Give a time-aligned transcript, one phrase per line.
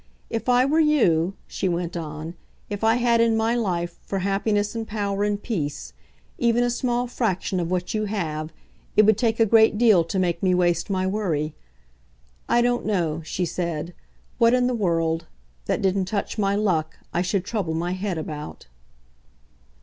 [0.31, 2.33] If I were you," she went on
[2.71, 5.93] "if I had in my life, for happiness and power and peace,
[6.39, 8.51] even a small fraction of what you have,
[8.97, 11.53] it would take a great deal to make me waste my worry.
[12.49, 13.93] I don't know," she said,
[14.39, 15.27] "what in the world
[15.67, 18.65] that didn't touch my luck I should trouble my head about."